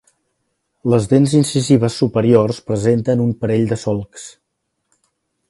[0.93, 4.27] Les dents incisives superiors presenten un parell de solcs.